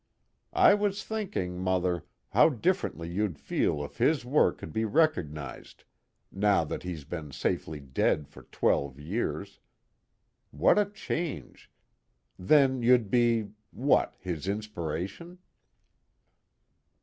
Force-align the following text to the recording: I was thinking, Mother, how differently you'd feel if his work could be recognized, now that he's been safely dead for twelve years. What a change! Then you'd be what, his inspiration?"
I 0.55 0.73
was 0.73 1.03
thinking, 1.03 1.59
Mother, 1.59 2.05
how 2.31 2.49
differently 2.49 3.07
you'd 3.07 3.37
feel 3.37 3.85
if 3.85 3.99
his 3.99 4.25
work 4.25 4.57
could 4.57 4.73
be 4.73 4.83
recognized, 4.83 5.83
now 6.31 6.63
that 6.63 6.81
he's 6.81 7.03
been 7.03 7.31
safely 7.31 7.79
dead 7.79 8.27
for 8.27 8.41
twelve 8.51 8.99
years. 8.99 9.59
What 10.49 10.79
a 10.79 10.85
change! 10.85 11.69
Then 12.39 12.81
you'd 12.81 13.11
be 13.11 13.49
what, 13.69 14.15
his 14.17 14.47
inspiration?" 14.47 15.37